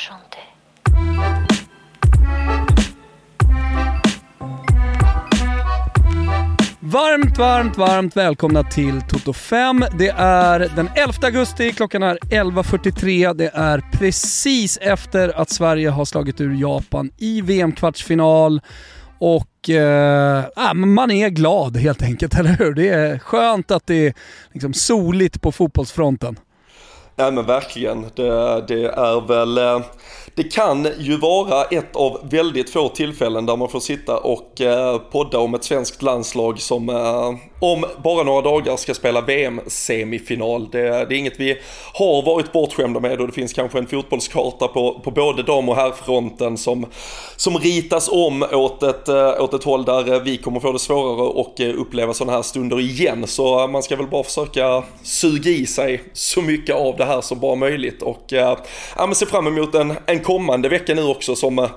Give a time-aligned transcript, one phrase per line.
[0.00, 0.40] chanter.
[6.80, 9.84] Varmt, varmt, varmt välkomna till Toto 5.
[9.98, 13.34] Det är den 11 augusti, klockan är 11.43.
[13.34, 18.60] Det är precis efter att Sverige har slagit ur Japan i VM-kvartsfinal.
[19.18, 22.74] Och eh, ah, man är glad helt enkelt, eller hur?
[22.74, 24.14] Det är skönt att det är
[24.52, 26.36] liksom soligt på fotbollsfronten.
[27.20, 29.80] Ja men verkligen, det, det, är väl, eh,
[30.42, 34.98] det kan ju vara ett av väldigt få tillfällen där man får sitta och eh,
[34.98, 40.68] podda om ett svenskt landslag som eh, om bara några dagar ska spela VM-semifinal.
[40.70, 41.58] Det, det, är inget vi
[41.94, 45.76] har varit bortskämda med och det finns kanske en fotbollskarta på, på både dam och
[45.76, 46.86] herrfronten som,
[47.36, 50.78] som ritas om åt ett, eh, åt ett håll där eh, vi kommer få det
[50.78, 53.26] svårare och eh, uppleva sådana här stunder igen.
[53.26, 57.40] Så man ska väl bara försöka suga i sig så mycket av det här som
[57.40, 58.58] bara möjligt och ja,
[59.14, 61.70] se fram emot en, en kommande vecka nu också som eh,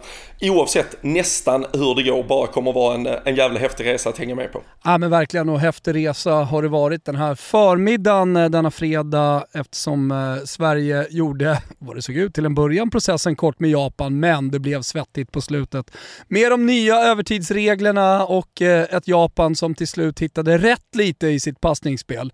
[0.49, 4.35] oavsett nästan hur det går bara kommer vara en, en jävla häftig resa att hänga
[4.35, 4.61] med på.
[4.83, 9.45] Ja men verkligen och häftig resa har det varit den här förmiddagen eh, denna fredag
[9.53, 14.19] eftersom eh, Sverige gjorde, vad det såg ut till en början, processen kort med Japan
[14.19, 15.91] men det blev svettigt på slutet.
[16.27, 21.39] Med de nya övertidsreglerna och eh, ett Japan som till slut hittade rätt lite i
[21.39, 22.33] sitt passningsspel.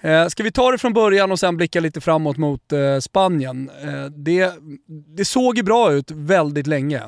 [0.00, 3.70] Eh, ska vi ta det från början och sen blicka lite framåt mot eh, Spanien?
[3.82, 4.52] Eh, det,
[5.16, 7.02] det såg ju bra ut väldigt länge.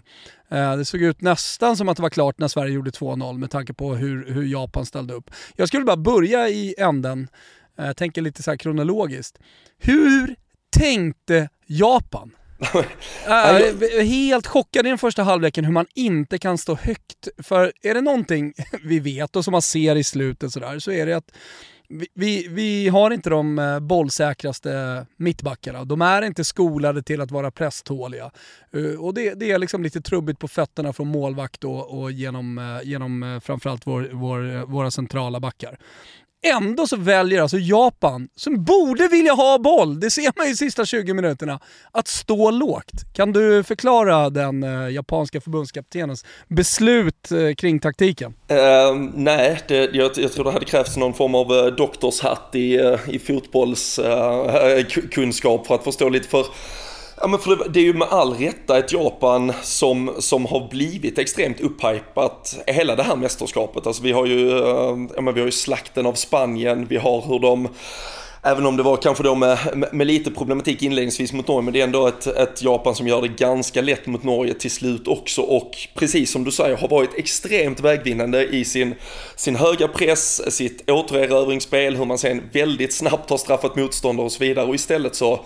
[0.52, 3.50] Eh, det såg ut nästan som att det var klart när Sverige gjorde 2-0 med
[3.50, 5.30] tanke på hur, hur Japan ställde upp.
[5.56, 7.28] Jag skulle bara börja i änden,
[7.76, 9.38] jag eh, tänker lite så här kronologiskt.
[9.78, 10.36] Hur
[10.70, 12.30] tänkte Japan?
[13.26, 17.28] äh, helt chockad i den första halvleken hur man inte kan stå högt.
[17.38, 18.52] För är det någonting
[18.84, 21.32] vi vet och som man ser i slutet sådär så är det att
[22.14, 25.84] vi, vi, har inte de eh, bollsäkraste mittbackarna.
[25.84, 28.30] De är inte skolade till att vara presståliga.
[28.72, 32.58] Eh, och det, det, är liksom lite trubbigt på fötterna från målvakt och, och genom,
[32.58, 35.78] eh, genom framförallt vår, vår, våra centrala backar.
[36.44, 40.56] Ändå så väljer alltså Japan, som borde vilja ha boll, det ser man ju de
[40.56, 41.60] sista 20 minuterna,
[41.92, 42.92] att stå lågt.
[43.12, 48.34] Kan du förklara den eh, japanska förbundskaptenens beslut eh, kring taktiken?
[48.52, 52.78] Uh, nej, det, jag, jag, tror det hade krävts någon form av uh, doktorshatt i,
[52.78, 56.46] uh, i fotbollskunskap eh, uh, för att förstå lite för
[57.20, 61.18] Ja men för det är ju med all rätta ett Japan som, som har blivit
[61.18, 63.86] extremt upphypat hela det här mästerskapet.
[63.86, 67.22] Alltså vi har ju, eh, ja men vi har ju slakten av Spanien, vi har
[67.22, 67.68] hur de
[68.44, 71.72] Även om det var kanske då med, med, med, lite problematik inledningsvis mot Norge, men
[71.72, 75.08] det är ändå ett, ett, Japan som gör det ganska lätt mot Norge till slut
[75.08, 78.94] också och precis som du säger har varit extremt vägvinnande i sin,
[79.36, 84.44] sin höga press, sitt återerövringsspel, hur man sen väldigt snabbt har straffat motståndare och så
[84.44, 85.40] vidare och istället så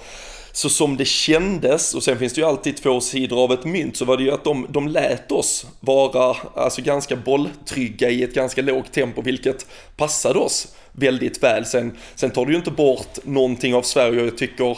[0.56, 3.96] så som det kändes, och sen finns det ju alltid två sidor av ett mynt,
[3.96, 8.34] så var det ju att de, de lät oss vara alltså ganska bolltrygga i ett
[8.34, 9.66] ganska lågt tempo, vilket
[9.96, 11.64] passade oss väldigt väl.
[11.64, 14.76] Sen, sen tar du ju inte bort någonting av Sverige och jag tycker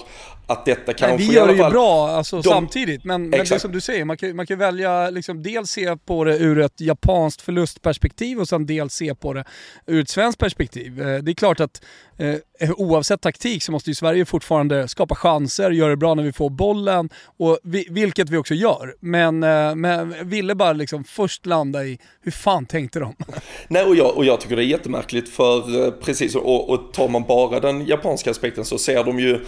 [0.49, 3.55] att detta kanske Nej, vi gör det ju bra alltså, de, samtidigt, men, men, det
[3.55, 6.59] är som du säger, man kan, man kan välja liksom, dels se på det ur
[6.61, 9.45] ett japanskt förlustperspektiv och sen dels se på det
[9.87, 11.01] ur ett svenskt perspektiv.
[11.01, 11.83] Eh, det är klart att
[12.19, 16.33] eh, oavsett taktik så måste ju Sverige fortfarande skapa chanser, göra det bra när vi
[16.33, 18.95] får bollen, och vi, vilket vi också gör.
[19.01, 23.15] Men, eh, men ville bara liksom först landa i, hur fan tänkte de?
[23.69, 27.09] Nej, och jag, och jag tycker det är jättemärkligt för eh, precis, och, och tar
[27.09, 29.45] man bara den japanska aspekten så ser de ju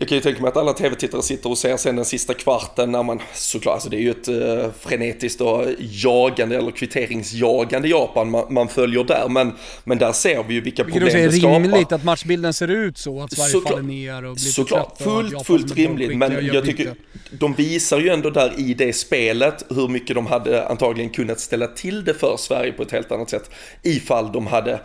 [0.00, 2.92] jag kan ju tänka mig att alla tv-tittare sitter och ser sen den sista kvarten
[2.92, 8.30] när man såklart, alltså det är ju ett uh, frenetiskt och jagande eller kvitteringsjagande Japan
[8.30, 9.28] man, man, följer där.
[9.28, 9.52] Men,
[9.84, 11.50] men där ser vi ju vilka problem det skapar.
[11.50, 14.44] Det är rimligt att matchbilden ser ut så, att Sverige såklart, faller ner och blir
[14.44, 16.16] Såklart, fullt, fullt rimligt.
[16.16, 16.94] Men jag tycker
[17.30, 21.66] de visar ju ändå där i det spelet hur mycket de hade antagligen kunnat ställa
[21.66, 23.50] till det för Sverige på ett helt annat sätt
[23.82, 24.78] ifall de hade uh,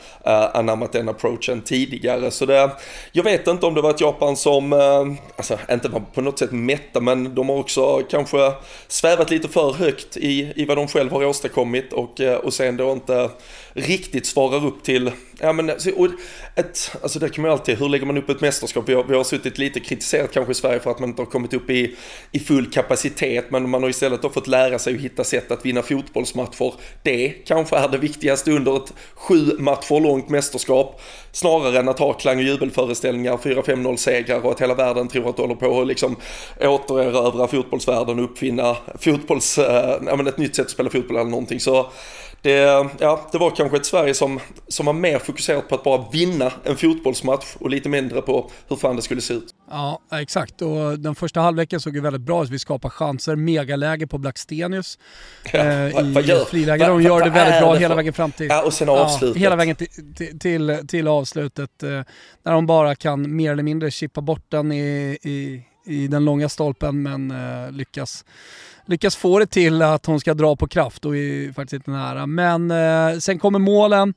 [0.54, 2.32] anammat den approachen tidigare.
[2.32, 2.72] Så det,
[3.12, 6.40] jag vet inte om det var ett Japan som uh, Eh, alltså inte på något
[6.40, 8.54] sätt mätta, men de har också kanske
[8.88, 12.78] svävat lite för högt i, i vad de själva har åstadkommit och, eh, och sen
[12.78, 13.30] då inte
[13.74, 16.10] riktigt svarar upp till, ja men och
[16.56, 18.90] ett, alltså det kan man ju alltid, hur lägger man upp ett mästerskap?
[18.90, 21.28] Vi har, vi har suttit lite kritiserat kanske i Sverige för att man inte har
[21.28, 21.96] kommit upp i,
[22.32, 25.66] i full kapacitet, men man har istället då fått lära sig att hitta sätt att
[25.66, 26.74] vinna fotbollsmatcher.
[27.04, 31.02] Det kanske är det viktigaste under ett sju matcher långt mästerskap,
[31.32, 35.36] snarare än att ha klang och jubelföreställningar, 4-5-0 segrar och att hela världen tror att
[35.36, 36.16] du håller på att liksom
[36.62, 41.60] återerövra fotbollsvärlden och uppfinna fotbolls, äh, ett nytt sätt att spela fotboll eller någonting.
[41.60, 41.92] Så
[42.44, 46.06] det, ja, det var kanske ett Sverige som, som var mer fokuserat på att bara
[46.12, 49.46] vinna en fotbollsmatch och lite mindre på hur fan det skulle se ut.
[49.70, 50.62] Ja, exakt.
[50.62, 52.50] Och den första halvleken såg ju väldigt bra ut.
[52.50, 55.00] Vi skapade chanser, megaläge på Blackstenius
[55.54, 56.88] ja, eh, vad, vad gör, friläge.
[56.88, 58.48] De gör det väldigt bra hela vägen fram till...
[58.48, 59.36] Ja, och sen avslutet.
[59.36, 61.84] Ja, hela vägen till, till, till, till avslutet.
[61.84, 61.90] Eh,
[62.44, 66.50] när de bara kan mer eller mindre chippa bort den i, i, i den långa
[66.50, 68.26] stolpen men eh, lyckas
[68.86, 72.26] lyckas få det till att hon ska dra på kraft och är faktiskt inte nära.
[72.26, 74.14] Men eh, sen kommer målen.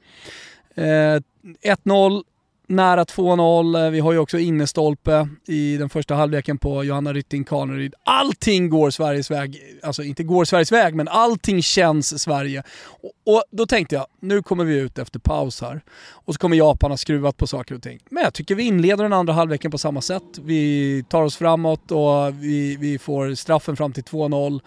[0.74, 1.20] Eh,
[1.62, 2.22] 1-0
[2.66, 3.84] nära 2-0.
[3.84, 7.94] Eh, vi har ju också innestolpe i den första halvleken på Johanna Rytting Kaneryd.
[8.04, 9.62] Allting går Sveriges väg.
[9.82, 12.62] Alltså inte går Sveriges väg, men allting känns Sverige.
[12.84, 15.80] Och, och, då tänkte jag, nu kommer vi ut efter paus här.
[16.10, 17.98] Och så kommer Japan ha skruvat på saker och ting.
[18.10, 20.38] Men jag tycker vi inleder den andra halvleken på samma sätt.
[20.42, 24.60] Vi tar oss framåt och vi, vi får straffen fram till 2-0.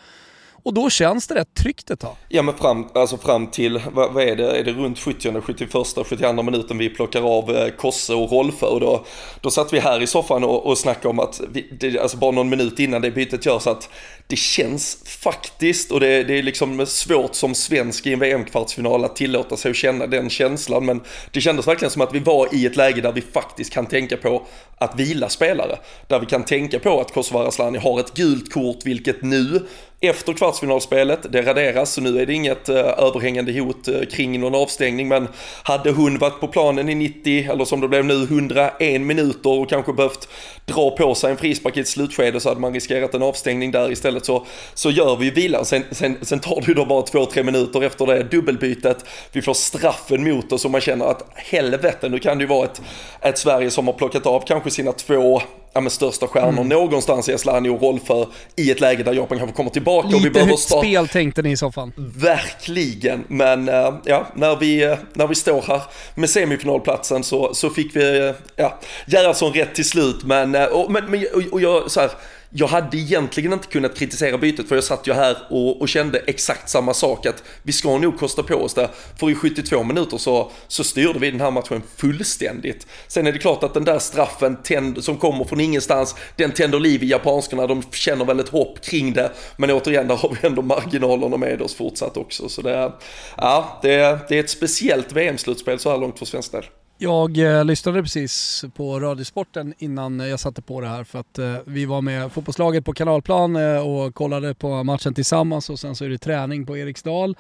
[0.64, 2.16] Och då känns det rätt tryggt ett tag.
[2.28, 5.70] Ja men fram, alltså fram till, vad, vad, är det, är det runt 70, 71,
[6.06, 9.06] 72 minuten vi plockar av eh, Kosse och Rolfö och då,
[9.42, 12.32] då satt vi här i soffan och, och snackade om att, vi, det, alltså bara
[12.32, 13.90] någon minut innan det bytet görs att
[14.28, 19.16] det känns faktiskt och det, det är liksom svårt som svensk i en VM-kvartsfinal att
[19.16, 21.02] tillåta sig att känna den känslan men
[21.32, 24.18] det kändes verkligen som att vi var i ett läge där vi faktiskt kan tänka
[24.18, 24.46] på
[24.80, 25.78] att vila spelare.
[26.08, 29.62] Där vi kan tänka på att Kosovare Asllani har ett gult kort vilket nu
[30.02, 34.56] efter kvartsfinalspelet, det raderas så nu är det inget eh, överhängande hot eh, kring någon
[34.56, 35.28] avstängning men
[35.64, 39.70] hade hon varit på planen i 90 eller som det blev nu 101 minuter och
[39.70, 40.30] kanske behövt
[40.66, 43.92] dra på sig en frispark i ett slutskede så hade man riskerat en avstängning där
[43.92, 45.66] istället så, så gör vi ju vilan.
[45.66, 49.06] Sen, sen, sen tar det ju då bara 2-3 minuter efter det dubbelbytet.
[49.32, 52.66] Vi får straffen mot oss och man känner att helvete nu kan det ju vara
[52.66, 52.82] ett,
[53.22, 55.42] ett Sverige som har plockat av kanske sina två
[55.74, 56.70] ja, största stjärnor mm.
[56.70, 58.26] någonstans i Eslani och Rolfö
[58.56, 60.82] i ett läge där Japan kanske kommer tillbaka Lite och vi behöver starta.
[60.82, 61.92] spel tänkte ni i så fall.
[61.96, 65.82] Verkligen, men äh, ja, när vi, äh, när vi står här
[66.16, 71.06] med semifinalplatsen så, så fick vi, äh, ja, Gerhardsson rätt till slut, men, och, men,
[71.06, 72.12] men och, och jag, så här,
[72.52, 76.20] jag hade egentligen inte kunnat kritisera bytet för jag satt ju här och, och, kände
[76.28, 78.90] exakt samma sak att vi ska nog kosta på oss det.
[79.20, 82.88] För i 72 minuter så, så styrde vi den här matchen fullständigt.
[83.08, 86.80] Sen är det klart att den där straffen tänd, som kommer från ingenstans, den tänder
[86.80, 89.32] liv i japanskarna, de känner väl ett hopp kring det.
[89.58, 92.50] Men återigen, där har vi ändå marginalerna med oss fortsatt också.
[92.50, 92.92] Så det,
[93.38, 96.66] ja, det, det är ett speciellt VM-slutspel så här långt för svensk del.
[97.02, 101.56] Jag eh, lyssnade precis på Radiosporten innan jag satte på det här för att eh,
[101.66, 106.06] vi var med fotbollslaget på kanalplan eh, och kollade på matchen tillsammans och sen så
[106.06, 107.38] är det träning på Eriksdal.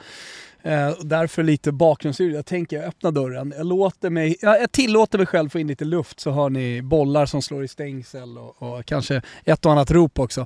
[0.62, 2.36] Eh, därför lite bakgrundsljud.
[2.36, 3.54] Jag tänker öppna dörren.
[3.58, 6.82] Jag, låter mig, jag, jag tillåter mig själv få in lite luft så hör ni
[6.82, 10.46] bollar som slår i stängsel och, och kanske ett och annat rop också.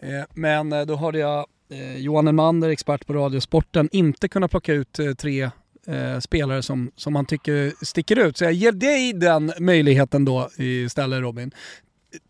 [0.00, 4.72] Eh, men eh, då hörde jag eh, Johan Elmander, expert på Radiosporten, inte kunna plocka
[4.72, 5.50] ut eh, tre
[5.86, 8.36] eh, spelare som, som man tycker sticker ut.
[8.36, 11.52] Så jag ger dig den möjligheten då istället Robin.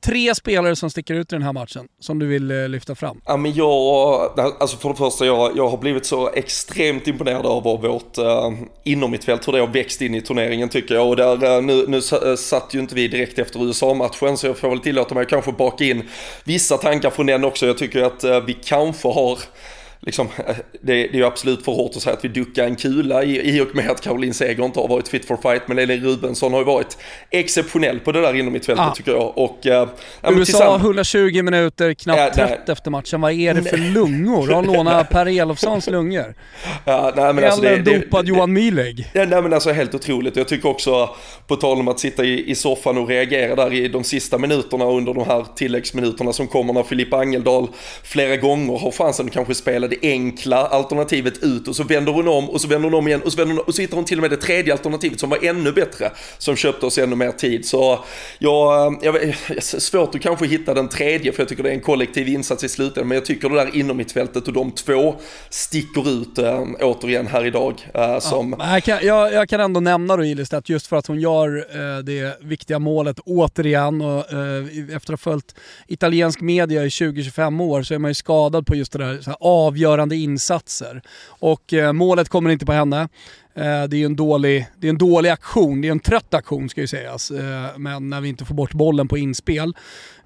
[0.05, 3.21] Tre spelare som sticker ut i den här matchen, som du vill eh, lyfta fram?
[3.27, 7.47] Ja men jag, eh, alltså för det första, jag, jag har blivit så extremt imponerad
[7.47, 8.53] av vårt eh,
[8.85, 11.09] inom hur det har växt in i turneringen tycker jag.
[11.09, 14.59] Och där, eh, nu, nu eh, satt ju inte vi direkt efter USA-matchen, så jag
[14.59, 16.09] får väl tillåta mig att kanske baka in
[16.45, 17.67] vissa tankar från den också.
[17.67, 19.39] Jag tycker att eh, vi kanske har
[20.07, 23.25] liksom, det, det, är ju absolut för hårt att säga att vi duckar en kula
[23.25, 25.69] i, i och med att Caroline Seger inte har varit fit for fight.
[25.69, 26.99] Men Elin Rubensson har ju varit
[27.31, 28.95] exceptionell på det där inom mittfältet ah.
[28.95, 29.39] tycker jag.
[29.39, 29.89] Och, äh,
[30.23, 33.21] USA 120 minuter, knappt ja, trött efter matchen.
[33.21, 33.91] Vad är det för nej.
[33.91, 34.49] lungor?
[34.49, 36.35] Har lånat Per Elofssons lungor?
[36.85, 39.11] Ja, nej, men alltså Eller det, dopad det, Johan Mileg?
[39.13, 40.37] Ja, nej men alltså helt otroligt.
[40.37, 41.11] Jag tycker också,
[41.47, 44.85] på tal om att sitta i, i soffan och reagera där i de sista minuterna
[44.85, 47.69] under de här tilläggsminuterna som kommer när Filippa Angeldal
[48.03, 52.29] flera gånger har chansen att kanske spela det enkla alternativet ut och så vänder hon
[52.29, 54.05] om och så vänder hon om igen och så, vänder hon, och så hittar hon
[54.05, 57.33] till och med det tredje alternativet som var ännu bättre som köpte oss ännu mer
[57.33, 57.67] tid.
[57.67, 58.05] Så
[58.39, 62.29] jag, jag, svårt att kanske hitta den tredje för jag tycker det är en kollektiv
[62.29, 65.15] insats i slutändan men jag tycker det där inom mittfältet och de två
[65.51, 67.89] sticker ut äh, återigen här idag.
[67.95, 68.57] Äh, som...
[68.59, 71.57] Ja, jag, kan, jag, jag, kan ändå nämna då Ilestedt just för att hon gör
[71.57, 75.55] äh, det viktiga målet återigen och äh, efter att ha följt
[75.87, 79.31] italiensk media i 20-25 år så är man ju skadad på just det där så
[79.31, 79.37] här,
[79.83, 81.03] avgörande insatser.
[81.27, 83.09] Och eh, målet kommer inte på henne.
[83.55, 86.69] Eh, det är en dålig, det är en dålig aktion, det är en trött aktion
[86.69, 87.31] ska ju sägas.
[87.31, 89.75] Eh, men när vi inte får bort bollen på inspel.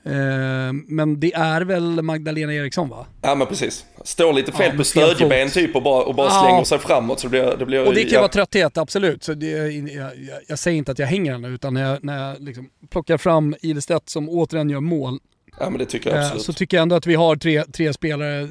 [0.05, 3.07] Eh, men det är väl Magdalena Eriksson va?
[3.23, 3.85] Ja men precis.
[4.05, 6.43] Står lite fel ja, på stödjeben typ och bara, och bara ja.
[6.43, 7.21] slänger sig framåt.
[7.21, 8.21] Så det blir, det blir, och det kan ja.
[8.21, 9.25] vara trötthet, absolut.
[9.25, 10.11] Så det, jag, jag,
[10.49, 13.55] jag, säger inte att jag hänger henne utan när jag, när jag liksom plockar fram
[13.63, 15.19] Ilestedt som återigen gör mål
[15.61, 16.43] Ja men det tycker jag absolut.
[16.43, 18.49] Så tycker jag ändå att vi har tre, tre spelare,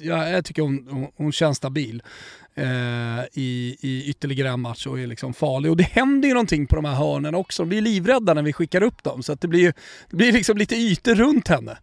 [0.00, 2.02] jag, jag tycker hon, hon, hon känns stabil.
[2.54, 5.70] Eh, i, i ytterligare en match och är liksom farlig.
[5.70, 7.62] Och det händer ju någonting på de här hörnen också.
[7.62, 9.22] De blir livrädda när vi skickar upp dem.
[9.22, 9.72] Så att det blir,
[10.10, 11.78] det blir liksom lite ytor runt henne.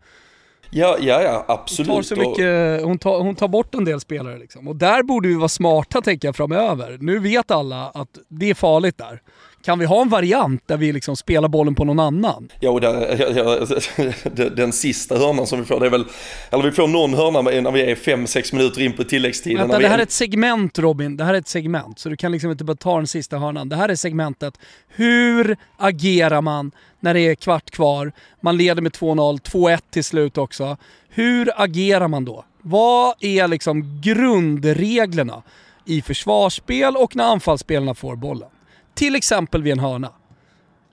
[0.70, 1.88] Ja, ja, ja absolut.
[1.88, 4.68] Hon tar, så mycket, hon, tar, hon tar bort en del spelare liksom.
[4.68, 6.98] Och där borde vi vara smarta tänker jag framöver.
[7.02, 9.22] Nu vet alla att det är farligt där.
[9.66, 12.50] Kan vi ha en variant där vi liksom spelar bollen på någon annan?
[12.60, 13.36] Ja, och där,
[14.36, 16.06] ja, den sista hörnan som vi får, det är väl,
[16.50, 19.58] eller vi får någon hörna när vi är 5-6 minuter in på tilläggstiden.
[19.58, 22.00] Vänta, det här är ett segment Robin, det här är ett segment.
[22.00, 23.70] Så du kan liksom inte bara ta den sista hörnan.
[23.70, 24.54] Det här är segmentet.
[24.88, 28.12] Hur agerar man när det är kvart kvar?
[28.42, 30.78] Man leder med 2-0, 2-1 till slut också.
[31.10, 32.46] Hur agerar man då?
[32.62, 35.44] Vad är liksom grundreglerna
[35.86, 38.50] i försvarsspel och när anfallsspelarna får bollen?
[38.96, 40.12] Till exempel vid en hörna.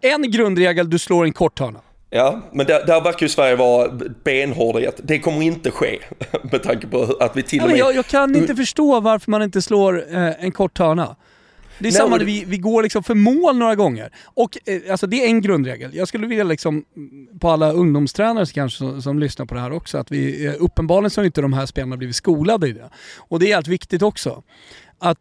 [0.00, 1.80] En grundregel, du slår en kort hörna.
[2.11, 3.90] Ja, men där, där verkar ju Sverige vara
[4.25, 5.99] benhårda i att det kommer inte ske.
[6.42, 7.78] Med tanke på att vi till och med...
[7.78, 11.16] jag, jag kan inte förstå varför man inte slår eh, en kort hörna.
[11.78, 12.25] Det är Nej, samma, det...
[12.25, 14.11] vi, vi går liksom för mål några gånger.
[14.25, 15.94] Och eh, alltså det är en grundregel.
[15.94, 16.85] Jag skulle vilja liksom,
[17.40, 21.11] på alla ungdomstränare kanske som, som lyssnar på det här också, att vi, eh, uppenbarligen
[21.11, 22.90] så har inte de här spelarna blivit skolade i det.
[23.16, 24.42] Och det är helt viktigt också.
[24.99, 25.18] Att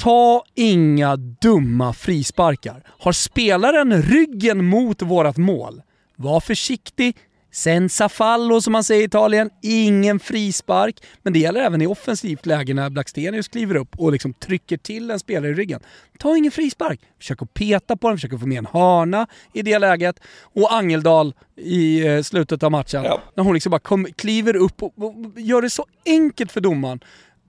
[0.00, 2.82] Ta inga dumma frisparkar.
[2.86, 5.82] Har spelaren ryggen mot vårat mål,
[6.16, 7.16] var försiktig,
[7.52, 11.02] senza fallo som man säger i Italien, ingen frispark.
[11.22, 15.10] Men det gäller även i offensivt läge när Blackstenius kliver upp och liksom trycker till
[15.10, 15.80] en spelare i ryggen.
[16.18, 17.00] Ta ingen frispark.
[17.18, 20.20] Försök att peta på den, försök att få med en hörna i det läget.
[20.42, 23.20] Och Angeldal i eh, slutet av matchen, ja.
[23.34, 27.00] när hon liksom bara kom, kliver upp och, och gör det så enkelt för domaren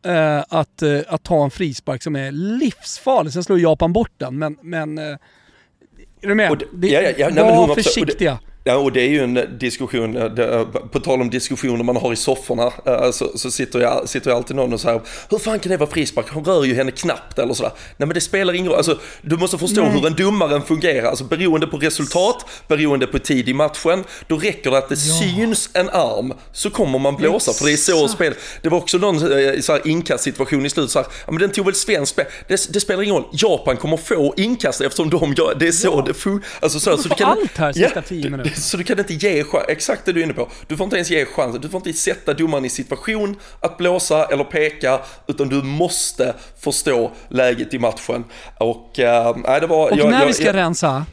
[0.06, 3.34] eh, att, eh, att ta en frispark som är livsfarlig.
[3.34, 5.18] Sen slår Japan bort den, men, men eh,
[6.22, 6.64] är du med?
[6.74, 8.40] Det, ja, ja, ja, var försiktiga.
[8.64, 12.16] Ja, och det är ju en diskussion, eh, på tal om diskussioner man har i
[12.16, 15.72] sofforna, eh, så, så sitter, jag, sitter jag alltid någon och säger Hur fan kan
[15.72, 16.26] det vara frispark?
[16.30, 17.72] Hon rör ju henne knappt eller sådär.
[17.98, 19.92] Nej men det spelar ingen roll, alltså, du måste förstå Nej.
[19.92, 24.72] hur en domare fungerar, alltså beroende på resultat, beroende på tid i matchen, då räcker
[24.72, 25.20] det att det ja.
[25.20, 28.34] syns en arm så kommer man blåsa, för det är så spel.
[28.62, 31.52] Det var också någon eh, så här, inkastsituation i slutet, så här, ja men den
[31.52, 35.34] tog väl svensk spel, det, det, spelar ingen roll, Japan kommer få inkast eftersom de
[35.38, 36.04] gör, det är så ja.
[36.08, 36.50] det funkar.
[36.60, 38.51] Alltså, så, så, så kan, allt här sista ja, tio minuter.
[38.51, 40.50] Så du kan inte ge exakt det du är inne på.
[40.68, 44.26] Du får inte ens ge chansen, du får inte sätta domaren i situation att blåsa
[44.26, 48.24] eller peka, utan du måste förstå läget i matchen.
[48.60, 49.92] Och, äh, det var...
[49.92, 51.06] Och jag, när jag, vi ska jag, rensa,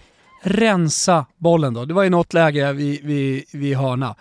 [0.42, 1.84] rensa bollen då.
[1.84, 4.14] Det var ju något läge vid, vid, vid hörna,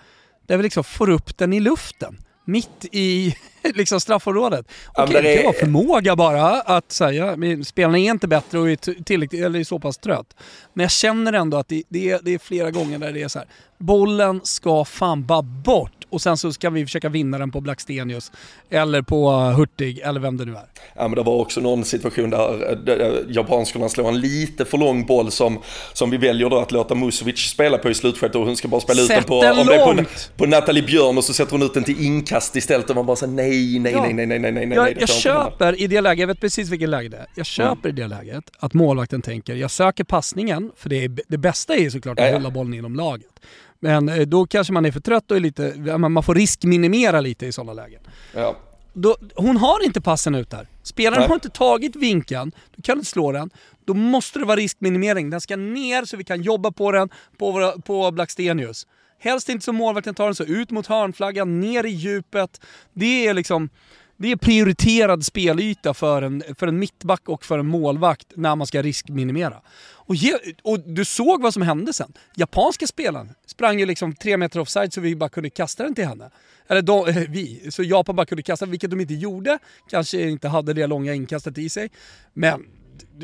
[0.47, 4.65] där vi liksom får upp den i luften mitt i liksom straffområdet.
[4.93, 9.03] Okej, okay, det kan vara förmåga bara att säga, spelarna är inte bättre och är
[9.03, 10.35] tillräckligt, eller är så pass trött.
[10.73, 13.27] Men jag känner ändå att det, det, är, det är flera gånger där det är
[13.27, 13.47] så här.
[13.77, 18.31] bollen ska fan bara bort och sen så ska vi försöka vinna den på Blackstenius
[18.69, 20.67] eller på Hurtig eller vem det nu är.
[20.97, 25.05] Ja men det var också någon situation där, där japanskorna slår en lite för lång
[25.05, 25.59] boll som,
[25.93, 28.81] som vi väljer då att låta Musovic spela på i slutskedet och hon ska bara
[28.81, 30.03] spela Sätt ut den på, den om på,
[30.37, 33.15] på Nathalie Björn och så sätter hon ut den till inkast istället och man bara
[33.15, 34.01] säger nej, nej, ja.
[34.01, 36.69] nej, nej, nej, nej, nej, Jag, nej, jag köper i det läget, jag vet precis
[36.69, 37.97] vilket läge det är, jag köper mm.
[37.97, 41.89] i det läget att målvakten tänker, jag söker passningen, för det, är, det bästa är
[41.89, 42.37] såklart att ja, ja.
[42.37, 43.39] hålla bollen inom laget.
[43.79, 47.45] Men eh, då kanske man är för trött och är lite, man får riskminimera lite
[47.45, 48.01] i sådana lägen.
[48.33, 48.55] Ja.
[48.99, 50.67] Då, hon har inte passen ut där.
[50.83, 51.27] Spelaren Nej.
[51.27, 53.49] har inte tagit vinkeln, du kan inte slå den.
[53.85, 55.29] Då måste det vara riskminimering.
[55.29, 58.87] Den ska ner så vi kan jobba på den på, våra, på Blackstenius.
[59.19, 62.61] Helst inte som målvakten tar den så ut mot hörnflaggan, ner i djupet.
[62.93, 63.69] Det är liksom
[64.17, 68.67] det är prioriterad spelyta för en, för en mittback och för en målvakt när man
[68.67, 69.61] ska riskminimera.
[70.07, 70.33] Och, ge,
[70.63, 72.13] och du såg vad som hände sen.
[72.35, 76.07] Japanska spelaren sprang ju liksom tre meter offside så vi bara kunde kasta den till
[76.07, 76.29] henne.
[76.67, 79.59] Eller de, vi, så Japan bara kunde kasta vilket de inte gjorde.
[79.89, 81.89] Kanske inte hade det långa inkastet i sig.
[82.33, 82.65] Men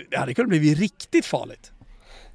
[0.09, 1.71] det hade kunnat bli riktigt farligt.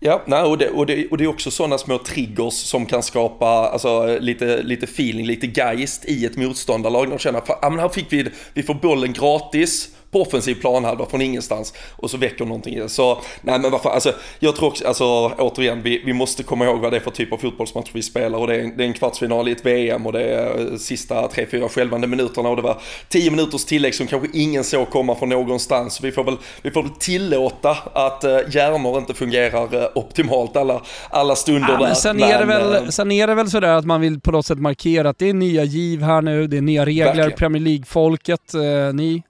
[0.01, 3.03] Ja, nej, och, det, och, det, och det är också sådana små triggers som kan
[3.03, 7.11] skapa alltså, lite, lite feeling, lite geist i ett motståndarlag.
[7.11, 11.75] De känner att här fick vi, vi får bollen gratis på offensiv planhalva från ingenstans
[11.97, 12.89] och så väcker någonting.
[12.89, 15.05] Så nej men varför, alltså jag tror också, alltså
[15.39, 18.39] återigen, vi, vi måste komma ihåg vad det är för typ av fotbollsmatch vi spelar
[18.39, 21.69] och det är, det är en kvartsfinal i ett VM och det är sista 3-4
[21.69, 26.01] skälvande minuterna och det var 10 minuters tillägg som kanske ingen såg komma från någonstans.
[26.01, 30.83] Vi får väl, vi får väl tillåta att uh, hjärnor inte fungerar uh, optimalt alla,
[31.11, 31.95] alla stunder ja, där.
[31.95, 34.47] Sen är, det väl, uh, sen är det väl sådär att man vill på något
[34.47, 37.33] sätt markera att det är nya giv här nu, det är nya regler, verkligen.
[37.33, 38.55] Premier League-folket,
[38.95, 39.23] ni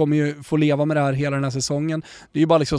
[0.00, 2.02] kommer ju få leva med det här hela den här säsongen.
[2.32, 2.78] Det är ju bara liksom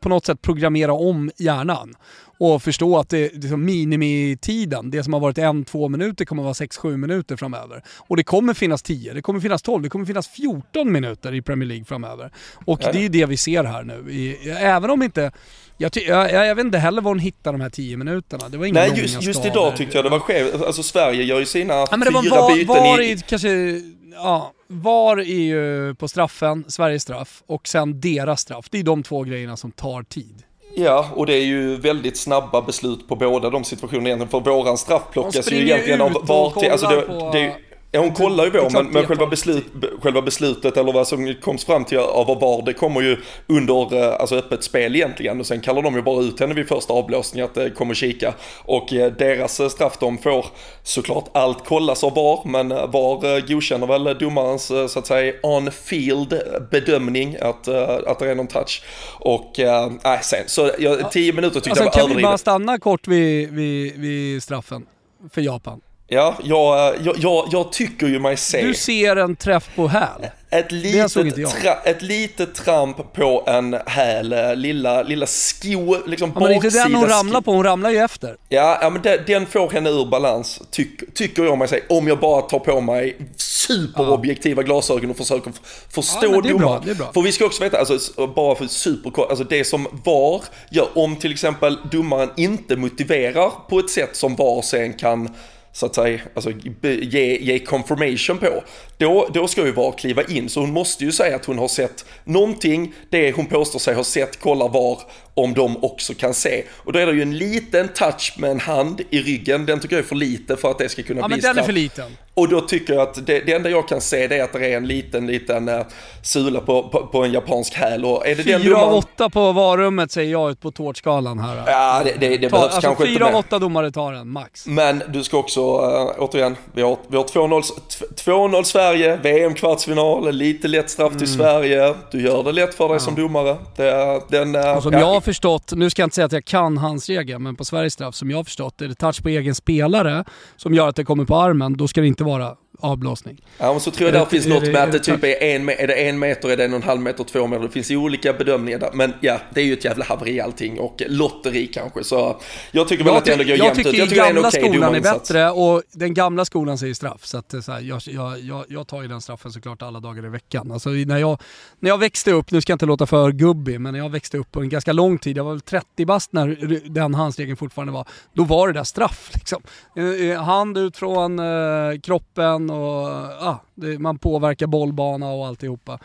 [0.00, 1.94] på något sätt programmera om hjärnan
[2.38, 6.44] och förstå att det, liksom minimitiden, det som har varit en, två minuter kommer att
[6.44, 7.82] vara sex, sju minuter framöver.
[7.96, 11.42] Och det kommer finnas 10, det kommer finnas 12, det kommer finnas 14 minuter i
[11.42, 12.30] Premier League framöver.
[12.66, 14.12] Och det är det vi ser här nu.
[14.12, 15.32] I, även om inte
[15.76, 18.48] jag, jag, jag, vet inte heller var hon hittade de här 10 minuterna.
[18.48, 20.62] Det var inga Nej, just, just idag tyckte jag det var skevt.
[20.62, 23.18] Alltså Sverige gör ju sina ja, men det fyra var, byten var i...
[23.26, 23.80] Kanske,
[24.14, 28.66] ja, VAR är ju på straffen, Sveriges straff, och sen deras straff.
[28.70, 30.42] Det är de två grejerna som tar tid.
[30.76, 34.44] Ja, och det är ju väldigt snabba beslut på båda de situationerna egentligen.
[34.44, 36.70] För våran straff plockas ju egentligen av VAR till...
[36.70, 37.56] Alltså det, det,
[37.92, 39.64] Ja, hon kollar ju på, men, men själva, beslut,
[40.00, 43.16] själva beslutet eller vad som koms fram till av VAR, det kommer ju
[43.46, 45.40] under eh, alltså öppet spel egentligen.
[45.40, 48.34] Och sen kallar de ju bara ut henne vid första avblåsning att det kommer kika.
[48.64, 50.46] Och eh, deras straff, de får
[50.82, 57.36] såklart allt kollas av VAR, men VAR godkänner väl domarens så att säga on-field bedömning
[57.40, 58.82] att, att det är någon touch.
[59.18, 62.10] Och nej, äh, sen så ja, tio minuter tyckte alltså, jag var överdrivet.
[62.10, 64.86] Kan vi bara stanna kort vid, vid, vid straffen
[65.32, 65.80] för Japan?
[66.12, 68.62] Ja, jag, jag, jag, tycker ju mig se...
[68.62, 70.26] Du ser en träff på häl.
[70.50, 76.52] Ett litet, tra, ett litet tramp på en häl, lilla, lilla sko, liksom ja, Men
[76.52, 78.36] inte den hon ramlar på, hon ramlar ju efter.
[78.48, 81.80] Ja, ja men den, den får henne ur balans, tyck, tycker jag mig se.
[81.88, 84.66] Om jag bara tar på mig superobjektiva ja.
[84.66, 85.52] glasögon och försöker
[85.90, 86.96] förstå ja, domaren.
[87.14, 91.16] För vi ska också veta, alltså, bara för super, alltså det som VAR gör, om
[91.16, 95.34] till exempel domaren inte motiverar på ett sätt som VAR sen kan
[95.72, 98.64] så att säga, alltså ge, ge confirmation på,
[98.98, 100.48] då, då ska ju VAR kliva in.
[100.48, 104.04] Så hon måste ju säga att hon har sett någonting, det hon påstår sig ha
[104.04, 104.98] sett, kolla VAR,
[105.40, 106.64] om de också kan se.
[106.76, 109.96] Och då är det ju en liten touch med en hand i ryggen, den tycker
[109.96, 111.64] jag är för lite för att det ska kunna ja, bli men den straff.
[111.64, 112.16] är för liten.
[112.34, 114.66] Och då tycker jag att det, det enda jag kan se det är att det
[114.66, 115.80] är en liten, liten uh,
[116.22, 118.04] sula på, på, på, en japansk häl.
[118.04, 121.62] Och är det fyra den av åtta på varummet säger jag ut på tårtskalan här.
[121.66, 124.28] Ja, det, det, det Ta, behövs alltså kanske inte Fyra av åtta domare tar den,
[124.28, 124.66] max.
[124.66, 130.90] Men du ska också, uh, återigen, vi har, vi har 2-0 Sverige, VM-kvartsfinal, lite lätt
[130.90, 131.38] straff till mm.
[131.38, 131.94] Sverige.
[132.10, 133.00] Du gör det lätt för dig ja.
[133.00, 133.56] som domare.
[133.76, 134.98] Det, den, uh, och som ja.
[134.98, 137.92] jag förstått, nu ska jag inte säga att jag kan hans regel, men på Sveriges
[137.92, 140.24] straff som jag har förstått, är det touch på egen spelare
[140.56, 143.42] som gör att det kommer på armen, då ska det inte vara avblåsning.
[143.58, 145.86] Ja, men så tror jag det, finns något med att det typ är en, är
[145.86, 147.62] det en meter, är det en och en halv meter, två meter.
[147.62, 148.90] Det finns olika bedömningar där.
[148.92, 152.04] Men ja, det är ju ett jävla haveri allting och lotteri kanske.
[152.04, 152.40] Så
[152.70, 153.84] jag tycker väl jag att det ändå går jämnt ut.
[153.84, 157.26] Jag tycker gamla okay skolan är bättre och den gamla skolan säger straff.
[157.26, 160.26] Så att så här, jag, jag, jag, jag tar ju den straffen såklart alla dagar
[160.26, 160.72] i veckan.
[160.72, 161.38] Alltså, när, jag,
[161.78, 164.38] när jag växte upp, nu ska jag inte låta för gubbig, men när jag växte
[164.38, 167.92] upp på en ganska lång tid, jag var väl 30 bast när den handsregeln fortfarande
[167.92, 169.30] var, då var det där straff.
[169.34, 169.62] Liksom.
[169.96, 173.06] Eh, eh, hand ut från eh, kroppen och
[173.48, 175.98] ah, det, man påverkar bollbana och alltihopa.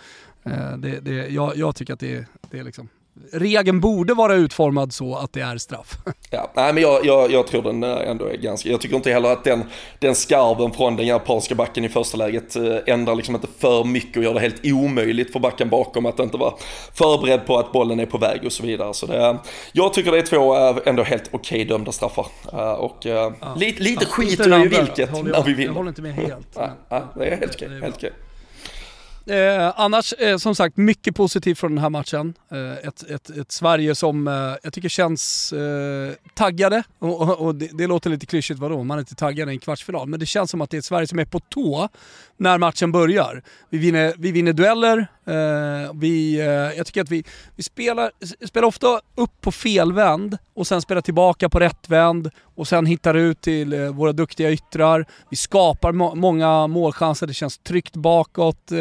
[0.44, 2.90] Eh, det, det, jag, jag tycker att det, det är liksom
[3.32, 5.98] regeln borde vara utformad så att det är straff.
[6.30, 9.12] Ja, nej men jag, jag, jag, tror den eh, ändå är ganska, jag tycker inte
[9.12, 9.64] heller att den,
[10.00, 14.18] den skarven från den japanska backen i första läget eh, ändrar liksom inte för mycket
[14.18, 16.54] och gör det helt omöjligt för backen bakom att inte vara
[16.94, 18.94] förberedd på att bollen är på väg och så vidare.
[18.94, 19.38] Så det,
[19.72, 22.26] jag tycker det är två eh, ändå helt okej okay dömda straffar.
[22.78, 23.34] Och ja.
[23.58, 25.70] lite, lite ja, skiter i vilket när vi vinner.
[25.70, 26.48] Jag håller inte med helt.
[26.56, 27.90] Ja, ja, det är helt okej.
[27.90, 28.12] Okay.
[29.28, 32.34] Eh, annars, eh, som sagt, mycket positivt från den här matchen.
[32.52, 34.34] Eh, ett, ett, ett, Sverige som eh,
[34.64, 36.84] jag tycker känns eh, taggade.
[37.00, 38.84] Och, och, och det, det, låter lite klyschigt, vadå?
[38.84, 40.08] Man är inte taggad i en kvartsfinal.
[40.08, 41.90] Men det känns som att det är ett Sverige som är på tå
[42.38, 43.44] när matchen börjar.
[43.70, 46.46] Vi vinner, vi vinner dueller, Eh, vi, eh,
[46.78, 47.24] jag tycker att vi,
[47.56, 48.12] vi spelar,
[48.48, 53.42] spelar ofta upp på felvänd och sen spelar tillbaka på rättvänd och sen hittar ut
[53.42, 55.06] till eh, våra duktiga yttrar.
[55.30, 58.72] Vi skapar må många målchanser, det känns tryggt bakåt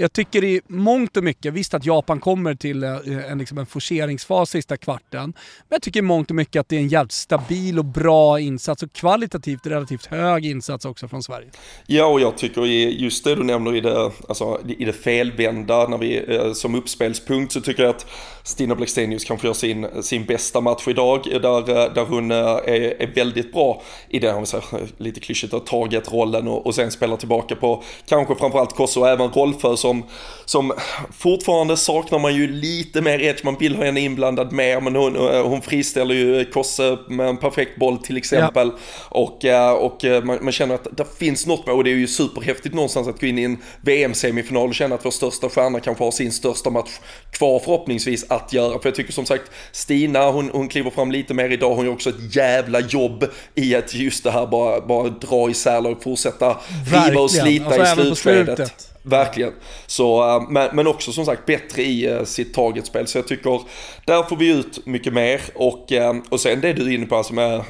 [0.00, 4.50] jag tycker i mångt och mycket, visst att Japan kommer till en, liksom en forceringsfas
[4.50, 5.32] sista kvarten, men
[5.68, 8.82] jag tycker i mångt och mycket att det är en jävligt stabil och bra insats
[8.82, 11.48] och kvalitativt relativt hög insats också från Sverige.
[11.86, 15.98] Ja, och jag tycker just det du nämner i det, alltså, i det felvända, när
[15.98, 18.06] vi, eh, som uppspelspunkt så tycker jag att
[18.42, 23.14] Stina Blackstenius kanske gör sin, sin bästa match idag, där, eh, där hon är, är
[23.14, 24.64] väldigt bra i det, om vi säger
[24.96, 29.08] lite klyschigt, har tagit rollen och, och sen spelar tillbaka på kanske framförallt Kosso och
[29.08, 30.04] även Rolfö som,
[30.44, 30.72] som
[31.18, 35.16] fortfarande saknar man ju lite mer edge, man vill ha henne inblandad mer, men hon,
[35.44, 38.72] hon friställer ju Kosse med en perfekt boll till exempel.
[38.74, 39.20] Ja.
[39.20, 41.94] Och, eh, och eh, man, man, känner att det finns något med, och det är
[41.94, 45.69] ju superhäftigt någonstans att gå in i en VM-semifinal och känna att vår största stjärna
[45.78, 46.90] kanske har sin största match
[47.30, 48.78] kvar förhoppningsvis att göra.
[48.78, 51.92] För jag tycker som sagt, Stina hon, hon kliver fram lite mer idag, hon gör
[51.92, 56.56] också ett jävla jobb i att just det här bara, bara dra isär och fortsätta
[56.86, 58.89] riva och slita alltså, i slutskedet.
[59.02, 59.52] Verkligen.
[59.86, 63.06] Så, eh, men, men också som sagt bättre i eh, sitt targetspel.
[63.06, 63.60] Så jag tycker
[64.04, 65.40] där får vi ut mycket mer.
[65.54, 67.62] Och, eh, och sen det du är inne på, alltså med,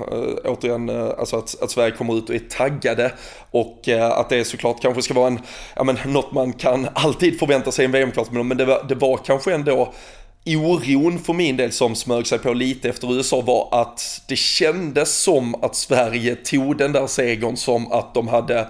[0.45, 3.13] återigen, alltså att, att Sverige kommer ut och är taggade.
[3.51, 5.41] Och att det såklart kanske ska vara en,
[5.77, 8.45] ja, men, något man kan alltid förvänta sig i en VM-kvartsfinal.
[8.45, 9.93] Men det var, det var kanske ändå
[10.47, 15.23] oron för min del som smög sig på lite efter USA var att det kändes
[15.23, 18.67] som att Sverige tog den där segern som att de hade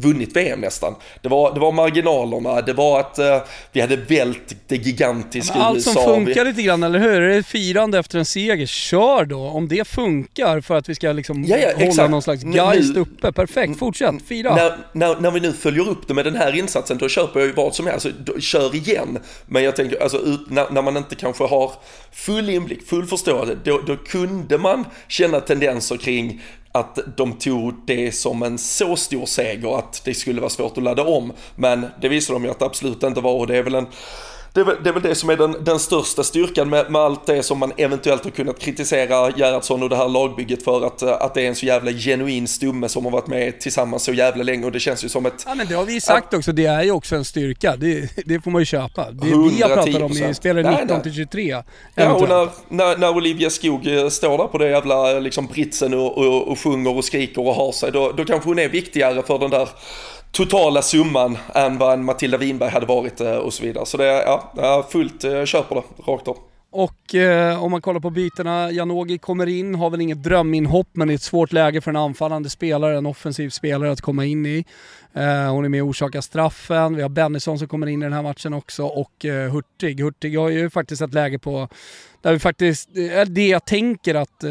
[0.00, 0.94] vunnit VM nästan.
[1.22, 3.24] Det var, det var marginalerna, det var att uh,
[3.72, 7.22] vi hade vält det gigantiska ja, Allt som funkar lite grann, eller hur?
[7.22, 9.40] Är det firande efter en seger, kör då.
[9.40, 12.10] Om det funkar för att vi ska liksom ja, ja, hålla exakt.
[12.10, 13.32] någon slags geist nu, uppe.
[13.32, 14.54] Perfekt, fortsätt, fira.
[14.54, 17.46] När, när, när, vi nu följer upp det med den här insatsen, då köper jag
[17.46, 18.06] ju vad som helst.
[18.24, 19.18] Då, kör igen.
[19.46, 21.72] Men jag tänker, alltså, ut, när, när, man inte kanske har
[22.12, 26.40] full inblick, full förståelse, då, då kunde man känna tendenser kring
[26.72, 30.82] att de tog det som en så stor seger att det skulle vara svårt att
[30.84, 31.32] ladda om.
[31.56, 33.86] Men det visade de ju att det absolut inte var och det är väl en
[34.52, 37.00] det är, väl, det är väl det som är den, den största styrkan med, med,
[37.00, 41.02] allt det som man eventuellt har kunnat kritisera Gerhardsson och det här lagbygget för att,
[41.02, 44.42] att det är en så jävla genuin stumme som har varit med tillsammans så jävla
[44.42, 45.44] länge och det känns ju som ett...
[45.46, 47.76] Ja men det har vi sagt också, det är ju också en styrka.
[47.76, 49.10] Det, det får man ju köpa.
[49.10, 51.62] Det vi har pratat om i spelare 19 till 23.
[51.94, 55.94] Ja och när, när, när Olivia Skog eh, står där på det jävla liksom britsen
[55.94, 59.22] och, och, och sjunger och skriker och har sig, då, då kanske hon är viktigare
[59.22, 59.68] för den där
[60.32, 63.86] totala summan än vad en Matilda Winberg hade varit eh, och så vidare.
[63.86, 64.22] Så det är
[64.56, 66.36] ja, fullt eh, kör köper det rakt av.
[66.72, 71.08] Och eh, om man kollar på bytena, Janogy kommer in, har väl inget dröminhopp men
[71.08, 74.46] det är ett svårt läge för en anfallande spelare, en offensiv spelare att komma in
[74.46, 74.64] i.
[75.14, 78.12] Eh, hon är med och orsakar straffen, vi har Bennison som kommer in i den
[78.12, 80.00] här matchen också och eh, Hurtig.
[80.00, 81.68] Hurtig har ju faktiskt ett läge på
[82.22, 84.50] där vi faktiskt, eh, det jag tänker att eh,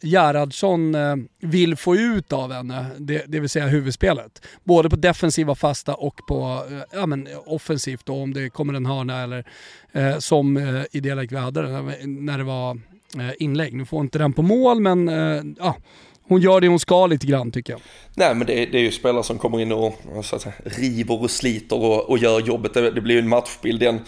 [0.00, 4.46] Gerhardsson eh, vill få ut av henne, det, det vill säga huvudspelet.
[4.64, 8.86] Både på defensiva fasta och på eh, ja, men offensivt då, om det kommer en
[8.86, 9.44] hörna eller
[9.92, 11.62] eh, som eh, i det läget vi hade
[12.06, 12.80] när det var
[13.18, 13.74] eh, inlägg.
[13.74, 15.76] Nu får inte den på mål men eh, ja,
[16.32, 17.80] hon gör det hon ska lite grann tycker jag.
[18.14, 21.22] Nej men det, det är ju spelare som kommer in och så att säga, river
[21.22, 22.74] och sliter och, och gör jobbet.
[22.74, 24.00] Det, det blir ju en matchbild den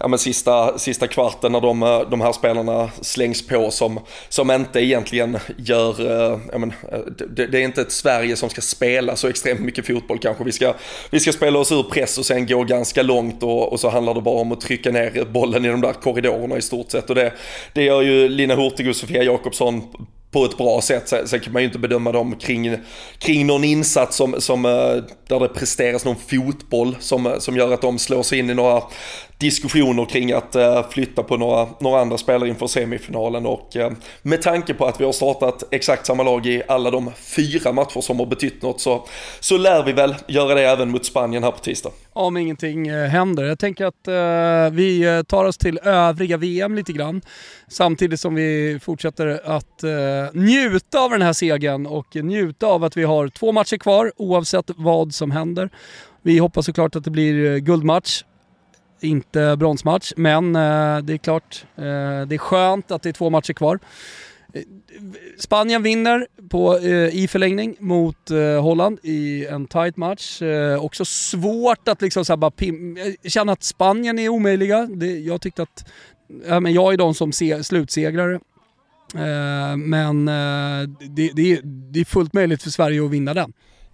[0.00, 4.80] ja, men sista, sista kvarten när de, de här spelarna slängs på som, som inte
[4.80, 6.98] egentligen gör, eh, ja, men, eh,
[7.30, 10.44] det, det, är inte ett Sverige som ska spela så extremt mycket fotboll kanske.
[10.44, 10.74] Vi ska,
[11.10, 14.14] vi ska spela oss ur press och sen gå ganska långt och, och så handlar
[14.14, 17.10] det bara om att trycka ner bollen i de där korridorerna i stort sett.
[17.10, 17.32] Och det,
[17.72, 19.82] det gör ju Lina Hurtig och Sofia Jakobsson
[20.32, 21.08] på ett bra sätt.
[21.26, 22.76] Sen kan man ju inte bedöma dem kring,
[23.18, 27.72] kring någon insats som, som, eh, där det presteras någon fotboll som, eh, som gör
[27.72, 28.82] att de slår sig in i några
[29.42, 34.42] diskussioner kring att eh, flytta på några, några andra spelare inför semifinalen och eh, med
[34.42, 38.18] tanke på att vi har startat exakt samma lag i alla de fyra matcher som
[38.18, 39.06] har betytt något så,
[39.40, 41.90] så lär vi väl göra det även mot Spanien här på tisdag.
[42.12, 43.44] Om ingenting eh, händer.
[43.44, 47.20] Jag tänker att vi tar oss till övriga VM lite grann
[47.68, 49.82] samtidigt som vi fortsätter att
[50.32, 54.70] njuta av den här segern och njuta av att vi har två matcher kvar oavsett
[54.76, 55.70] vad som händer.
[56.22, 58.22] Vi hoppas såklart att det blir guldmatch
[59.04, 61.82] inte bronsmatch, men eh, det är klart, eh,
[62.26, 63.78] det är skönt att det är två matcher kvar.
[64.52, 64.62] Eh,
[65.38, 70.42] Spanien vinner på, eh, i förlängning mot eh, Holland i en tight match.
[70.42, 74.86] Eh, också svårt att liksom så bara pim känna att Spanien är omöjliga.
[74.86, 75.90] Det, jag tyckte att,
[76.48, 78.40] ja, men jag är de som se, slutsegrare.
[79.14, 83.52] Eh, men eh, det, det, det, är fullt möjligt för Sverige att vinna den.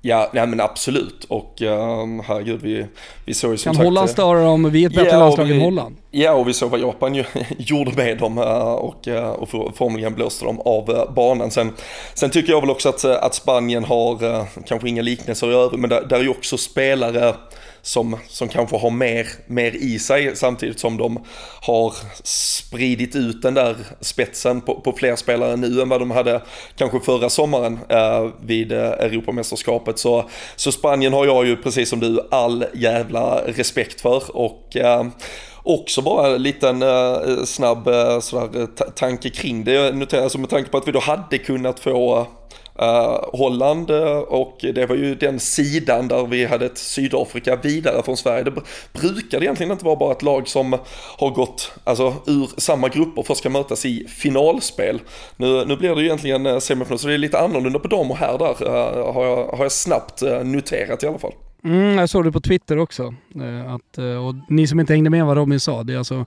[0.09, 1.25] Ja, nej men absolut.
[1.25, 2.87] Och um, herregud, vi,
[3.25, 3.85] vi såg ju som kan sagt...
[3.85, 4.71] Kan Holland störa dem?
[4.71, 5.97] Vi är ett bättre ja, landslag än Holland.
[6.11, 7.25] Ja, och vi såg vad Japan ju,
[7.59, 11.51] gjorde med dem uh, och, uh, och formligen blåste dem av banan.
[11.51, 11.73] Sen,
[12.14, 15.90] sen tycker jag väl också att, att Spanien har, kanske inga liknelser i övrigt, men
[15.90, 17.35] där, där är ju också spelare
[17.83, 21.25] som, som kanske har mer, mer i sig samtidigt som de
[21.62, 26.43] har spridit ut den där spetsen på, på fler spelare nu än vad de hade
[26.77, 29.99] kanske förra sommaren eh, vid eh, Europamästerskapet.
[29.99, 30.25] Så,
[30.57, 35.07] så Spanien har jag ju precis som du all jävla respekt för och eh,
[35.62, 39.73] också bara en liten eh, snabb eh, sådär, tanke kring det.
[39.73, 42.27] Jag noterar alltså med tanke på att vi då hade kunnat få
[42.83, 48.03] Uh, Holland eh, och det var ju den sidan där vi hade ett Sydafrika vidare
[48.03, 48.45] från Sverige.
[48.45, 48.53] Det
[48.93, 50.79] brukade egentligen inte vara bara ett lag som
[51.19, 55.01] har gått alltså, ur samma grupper först ska mötas i finalspel.
[55.37, 58.11] Nu, nu blir det ju egentligen eh, semifinal så det är lite annorlunda på dem
[58.11, 61.33] och här där uh, har, jag, har jag snabbt noterat i alla fall.
[61.64, 63.14] Mm, jag såg det på Twitter också.
[63.67, 66.25] Att, och ni som inte hängde med vad Robin sa, det är alltså,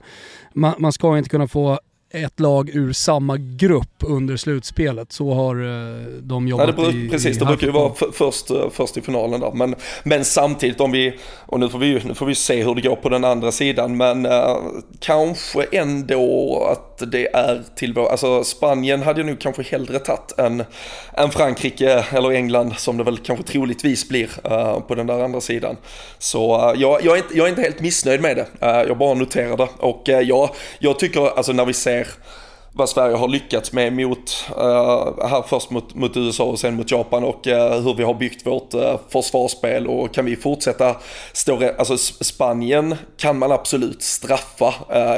[0.52, 1.80] man, man ska inte kunna få
[2.12, 5.12] ett lag ur samma grupp under slutspelet.
[5.12, 8.50] Så har eh, de jobbat Nej, det, i Precis, i det brukar ju vara först,
[8.50, 9.52] eh, först i finalen där.
[9.52, 12.80] Men, men samtidigt om vi, och nu får vi, nu får vi se hur det
[12.80, 14.56] går på den andra sidan, men eh,
[15.00, 20.38] kanske ändå att det är till vår, alltså Spanien hade jag nog kanske hellre tagit
[20.38, 20.64] än,
[21.12, 25.40] än Frankrike eller England som det väl kanske troligtvis blir eh, på den där andra
[25.40, 25.76] sidan.
[26.18, 28.46] Så eh, jag, jag, är inte, jag är inte helt missnöjd med det,
[28.88, 29.68] jag bara noterar det.
[29.78, 32.16] Och uh, jag, jag tycker, alltså när vi ser erg
[32.74, 36.90] vad Sverige har lyckats med mot, uh, här först mot, mot USA och sen mot
[36.90, 40.96] Japan och uh, hur vi har byggt vårt uh, försvarsspel och kan vi fortsätta
[41.32, 44.74] stå, alltså Spanien kan man absolut straffa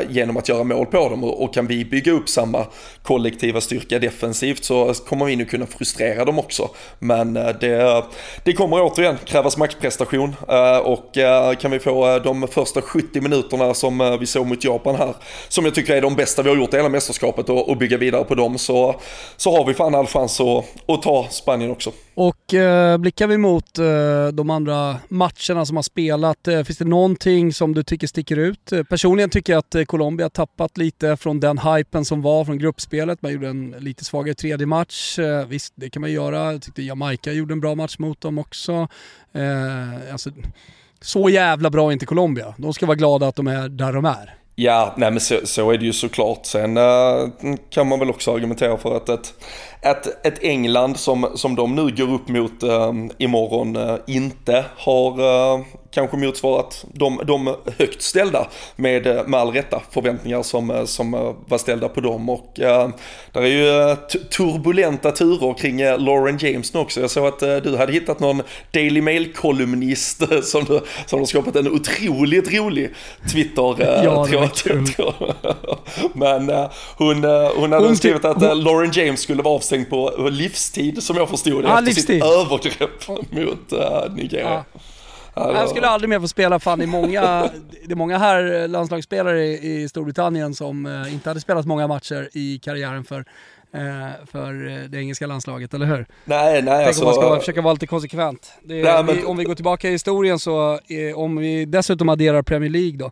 [0.09, 2.67] genom att göra mål på dem och, och kan vi bygga upp samma
[3.03, 6.69] kollektiva styrka defensivt så kommer vi nu kunna frustrera dem också.
[6.99, 8.05] Men det,
[8.45, 10.37] det kommer återigen krävas maktprestation
[10.83, 11.15] och
[11.61, 15.15] kan vi få de första 70 minuterna som vi såg mot Japan här,
[15.49, 17.99] som jag tycker är de bästa vi har gjort i hela mästerskapet och, och bygga
[17.99, 19.01] vidare på dem så,
[19.37, 21.93] så har vi fan all chans att, att ta Spanien också.
[22.15, 26.85] Och eh, blickar vi mot eh, de andra matcherna som har spelat, eh, finns det
[26.85, 28.73] någonting som du tycker sticker ut?
[28.89, 32.59] Personligen tycker jag att eh, Colombia har tappat lite från den hypen som var från
[32.59, 33.23] gruppspelet.
[33.23, 35.19] Man gjorde en lite svagare tredje match.
[35.19, 36.53] Eh, visst, det kan man göra.
[36.53, 38.89] Jag tyckte Jamaica gjorde en bra match mot dem också.
[39.33, 40.31] Eh, alltså,
[41.01, 42.55] så jävla bra är inte Colombia.
[42.59, 44.44] De ska vara glada att de är där de är.
[44.57, 46.47] Ja, nej men så, så är det ju såklart.
[46.47, 47.29] Sen uh,
[47.71, 49.35] kan man väl också argumentera för att ett,
[49.85, 55.21] ett, ett England som, som de nu går upp mot uh, imorgon uh, inte har
[55.21, 61.59] uh, kanske motsvarat de, de högt ställda med, med all rätta förväntningar som, som var
[61.59, 62.29] ställda på dem.
[62.29, 62.89] Och uh,
[63.33, 63.97] där är ju
[64.31, 67.01] turbulenta turer kring Lauren James nu också.
[67.01, 68.43] Jag såg att du hade hittat någon
[68.73, 72.91] Daily Mail-kolumnist som, du, som har skapat en otroligt rolig
[73.33, 73.77] Twitter.
[74.05, 74.85] ja, det var kul.
[76.13, 77.25] Men hon,
[77.57, 78.61] hon hade hon skrivit att hon...
[78.61, 81.69] Lauren James skulle vara avstängd på livstid som jag förstod det.
[81.69, 82.05] Ah, efter livstid.
[82.05, 83.73] sitt övergrepp mot
[84.17, 84.49] Nigeria.
[84.49, 84.65] Ah.
[85.37, 85.61] Alltså.
[85.61, 87.51] Jag skulle aldrig mer få spela, fan det är många,
[87.85, 93.05] det är många här landslagsspelare i Storbritannien som inte hade spelat många matcher i karriären
[93.05, 93.25] för
[94.27, 94.53] för
[94.89, 96.07] det engelska landslaget, eller hur?
[96.25, 97.03] Nej, nej Tänk alltså...
[97.03, 98.53] om man ska försöka vara lite konsekvent.
[98.63, 99.17] Det, nej, men...
[99.17, 100.79] vi, om vi går tillbaka i historien så,
[101.15, 103.11] om vi dessutom adderar Premier League då,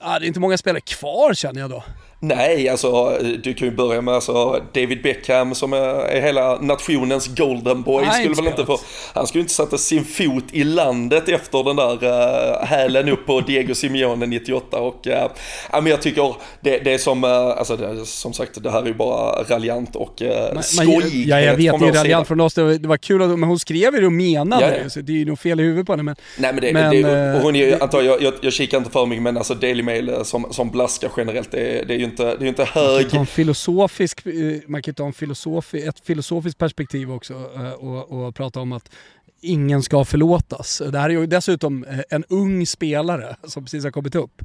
[0.00, 1.84] ah, det är inte många spelare kvar känner jag då.
[2.20, 7.82] Nej, alltså du kan ju börja med alltså, David Beckham som är hela nationens golden
[7.82, 8.04] boy.
[8.04, 8.78] Nej, skulle väl inte få,
[9.14, 13.40] han skulle inte sätta sin fot i landet efter den där uh, hälen upp på
[13.40, 14.78] Diego Simeone 98.
[14.78, 15.12] Och, uh,
[15.72, 18.86] men jag tycker det, det är som, uh, alltså det, som sagt det här är
[18.86, 22.54] ju bara raljant och uh, skojighet Ja, jag vet det är raljant från oss.
[22.54, 24.80] Det var, det var kul, att, men hon skrev det och menade Ja, det.
[24.82, 24.90] ja.
[24.90, 26.02] Så det är ju nog fel i huvudet på henne.
[26.02, 28.90] Men, Nej men det, Men, det och hon är antar jag, jag, jag kikar inte
[28.90, 32.15] för mycket men alltså Daily Mail som, som blaskar generellt det, det är ju inte,
[32.24, 32.92] det är inte hög...
[32.92, 37.34] man kan ta en filosofisk, eh, man kan ta en filosofi, ett filosofiskt perspektiv också
[37.56, 38.90] eh, och, och prata om att
[39.40, 40.82] ingen ska förlåtas.
[40.92, 44.42] Det här är ju dessutom eh, en ung spelare som precis har kommit upp.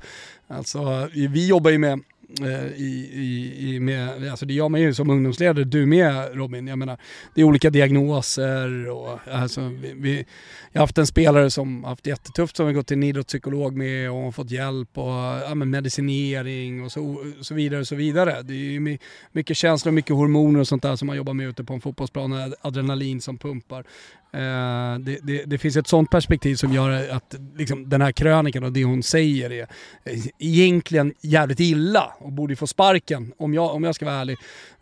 [0.48, 2.00] Alltså, vi jobbar ju med
[2.40, 6.68] Eh, i, i, i med, alltså det gör man ju som ungdomsledare, du med Robin.
[6.68, 6.98] Jag menar,
[7.36, 10.26] det är olika diagnoser och alltså, vi, vi,
[10.72, 14.12] jag har haft en spelare som haft jättetufft som vi gått till en idrottspsykolog med
[14.12, 15.12] och har fått hjälp och
[15.50, 18.42] ja, medicinering och så, så vidare och så vidare.
[18.42, 18.98] Det är ju
[19.32, 22.54] mycket känslor, mycket hormoner och sånt där som man jobbar med ute på en fotbollsplan,
[22.62, 23.86] adrenalin som pumpar.
[24.34, 28.64] Eh, det, det, det finns ett sånt perspektiv som gör att liksom, den här krönikan
[28.64, 29.68] och det hon säger är
[30.04, 34.38] eh, egentligen jävligt illa och borde få sparken om jag, om jag ska vara ärlig.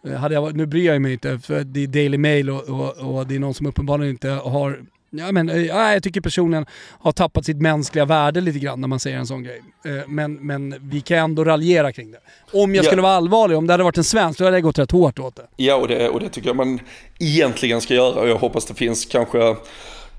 [0.07, 2.97] Eh, Hade jag, nu bryr jag mig inte för det är Daily Mail och, och,
[2.97, 4.79] och det är någon som uppenbarligen inte har
[5.11, 6.65] Ja, men, eh, ja, jag tycker personen
[6.99, 9.61] har tappat sitt mänskliga värde lite grann när man säger en sån grej.
[9.85, 12.17] Eh, Men, men vi kan ändå raljera kring det.
[12.53, 12.87] Om jag Ja.
[12.89, 15.19] skulle vara allvarlig, om det hade varit en svensk, då hade jag gått rätt hårt
[15.19, 15.47] åt det.
[15.55, 16.79] Ja, och det, och det tycker jag man
[17.19, 19.55] egentligen ska göra jag hoppas det finns kanske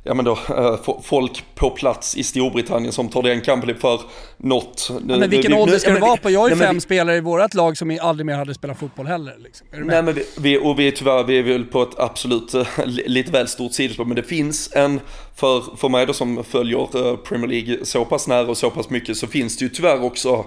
[0.04, 4.00] Ja men då, eh, fo- folk på plats i Storbritannien som tar den kampen för
[4.36, 4.90] något.
[5.04, 6.30] Nu- men vilken ålder ska det vara på?
[6.30, 9.06] Jag har ju fem vi- spelare i vårt lag som aldrig mer hade spelat fotboll
[9.06, 9.36] heller.
[9.38, 9.66] Liksom.
[9.72, 13.04] Nej men vi, och vi är tyvärr, vi är väl på ett absolut eh, li-
[13.08, 14.04] lite väl stort sidospår.
[14.04, 15.00] Men det finns en,
[15.36, 18.90] för, för mig då som följer eh, Premier League så pass nära och så pass
[18.90, 20.44] mycket så finns det ju tyvärr också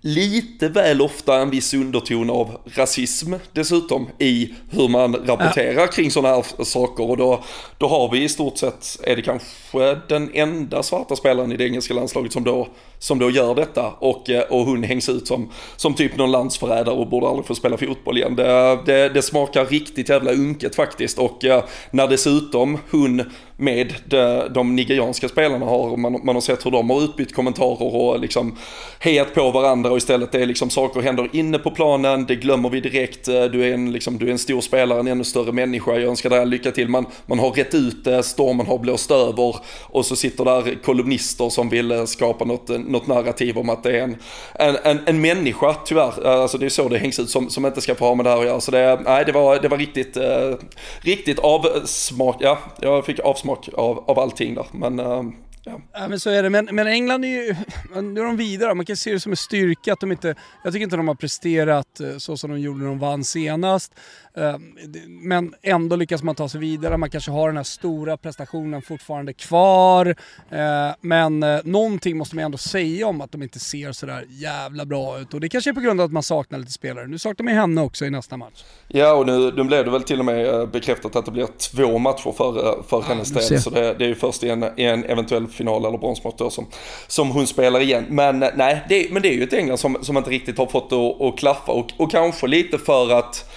[0.00, 6.34] lite väl ofta en viss underton av rasism dessutom i hur man rapporterar kring sådana
[6.34, 7.10] här saker.
[7.10, 7.44] Och då,
[7.78, 11.64] då har vi i stort sett, är det kanske den enda svarta spelaren i det
[11.64, 13.90] engelska landslaget som då, som då gör detta.
[13.98, 17.54] Och, eh, och hon hängs ut som, som typ någon landsförrädare och borde aldrig få
[17.54, 18.36] spela fotboll igen.
[18.36, 21.18] Det, det, det smakar riktigt jävla unket faktiskt.
[21.18, 23.22] Och eh, när dessutom hon
[23.60, 25.96] med de, de nigerianska spelarna har.
[25.96, 28.56] Man, man har sett hur de har utbytt kommentarer och liksom
[28.98, 32.70] hejat på varandra och istället det är liksom saker händer inne på planen, det glömmer
[32.70, 35.52] vi direkt, eh, du är en, liksom, du är en stor spelare, en ännu större
[35.52, 36.88] människa, jag önskar dig lycka till.
[36.88, 41.48] Man, man har rätt ut det, stormen har blåst över och så sitter där kolumnister
[41.48, 44.16] som vill eh, skapa något, eh, något narrativ om att det är en,
[44.54, 47.80] en, en, en människa tyvärr, alltså det är så det hängs ut, som, som inte
[47.80, 48.60] ska få ha med det här att göra.
[48.60, 50.54] Så det, nej, det, var, det var riktigt, eh,
[51.00, 54.66] riktigt avsmak, ja, jag fick avsmak av, av allting där.
[54.72, 55.22] Men eh,
[55.64, 55.80] Ja.
[55.92, 56.08] ja.
[56.08, 56.50] men så är det.
[56.50, 57.54] Men, men England är ju,
[58.02, 58.74] nu är de vidare.
[58.74, 60.34] Man kan se det som en styrka att de inte,
[60.64, 63.94] jag tycker inte de har presterat eh, så som de gjorde när de vann senast.
[64.36, 64.74] Ehm,
[65.08, 66.96] men ändå lyckas man ta sig vidare.
[66.96, 70.14] Man kanske har den här stora prestationen fortfarande kvar.
[70.50, 74.84] Ehm, men eh, någonting måste man ändå säga om att de inte ser sådär jävla
[74.84, 75.34] bra ut.
[75.34, 77.06] Och det kanske är på grund av att man saknar lite spelare.
[77.06, 78.64] Nu saknar man henne också i nästa match.
[78.88, 81.46] Ja, och nu, nu blev det väl till och med eh, bekräftat att det blir
[81.46, 83.60] två matcher för, för hennes ja, del.
[83.60, 86.50] Så det, det, är ju först i en, i en eventuell final eller bronsmatch då
[86.50, 86.66] som,
[87.06, 88.04] som hon spelar igen.
[88.08, 90.90] Men nej, det, men det är ju ett England som, som inte riktigt har fått
[90.90, 93.50] det att klaffa och, och kanske lite för att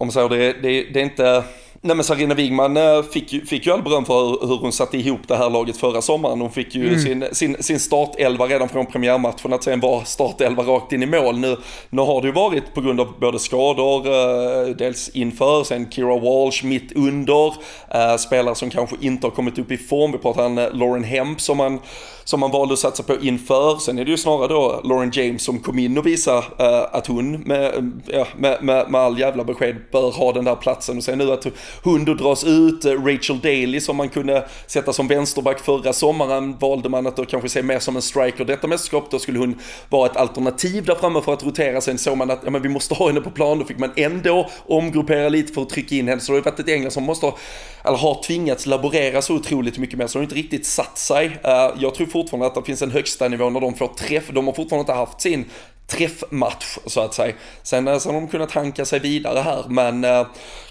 [0.00, 1.44] om så, det, det, det är inte
[1.86, 5.20] Nej men Sarina Wigman eh, fick, fick ju all beröm för hur hon satte ihop
[5.26, 6.40] det här laget förra sommaren.
[6.40, 7.00] Hon fick ju mm.
[7.00, 11.38] sin, sin, sin startelva redan från premiärmatchen att sen vara startelva rakt in i mål.
[11.38, 11.56] Nu,
[11.90, 16.18] nu har det ju varit på grund av både skador, eh, dels inför, sen Kira
[16.18, 17.54] Walsh mitt under,
[17.94, 20.12] eh, spelare som kanske inte har kommit upp i form.
[20.12, 21.80] Vi pratar om Lauren Hemp som man
[22.28, 23.76] som man valde att satsa på inför.
[23.76, 27.32] Sen är det ju snarare då Lauren James som kom in och visade att hon
[27.40, 30.96] med, ja, med, med, med, all jävla besked bör ha den där platsen.
[30.96, 31.46] Och sen nu att
[31.82, 32.84] hon då dras ut.
[32.84, 37.24] Eh, Rachel Daly som man kunde sätta som vänsterback förra sommaren valde man att då
[37.24, 39.10] kanske se mer som en striker detta mästerskap.
[39.10, 39.58] Då skulle hon
[39.88, 41.80] vara ett alternativ där framme för att rotera.
[41.80, 43.58] Sen såg man att ja, men vi måste ha henne på plan.
[43.58, 46.20] Då fick man ändå omgruppera lite för att trycka in henne.
[46.20, 47.38] Så det har varit ett England som måste ha,
[47.84, 51.26] eller har tvingats laborera så otroligt mycket mer så de har inte riktigt satt sig.
[51.44, 54.28] Eh, jag tror fortfarande att det finns en högsta nivå när de får träff.
[54.32, 55.44] De har fortfarande inte haft sin
[55.86, 57.34] träffmatch så att säga.
[57.62, 60.26] Sen eh, så har de kunnat hanka sig vidare här men eh,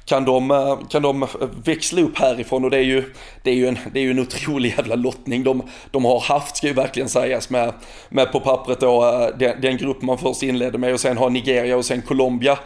[0.06, 1.28] kan de, eh, kan de
[1.63, 4.19] växla upp härifrån och det är ju, det är ju, en, det är ju en
[4.19, 7.73] otrolig jävla lottning de, de har haft ska ju verkligen sägas med,
[8.10, 11.78] med på pappret då den, den grupp man först inledde med och sen har Nigeria
[11.78, 12.60] och sen Colombia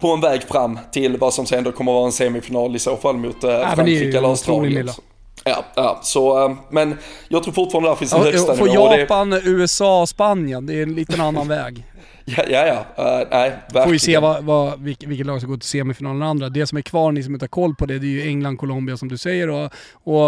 [0.00, 2.78] på en väg fram till vad som sen då kommer att vara en semifinal i
[2.78, 4.90] så fall mot ja, Frankrike eller Australien.
[5.44, 8.54] Ja, ja, så, men jag tror fortfarande det finns en ja, högsta.
[8.54, 9.40] För Japan, det...
[9.44, 11.84] USA, Spanien, det är en liten annan väg.
[12.26, 13.04] Ja, ja, ja.
[13.04, 13.84] Uh, nej, verkligen.
[13.84, 16.48] Får vi se vad, vad, vilket, vilket lag som går till semifinalen andra.
[16.48, 18.56] Det som är kvar, ni som inte har koll på det, det är ju England,
[18.56, 19.72] Colombia som du säger och,
[20.04, 20.22] och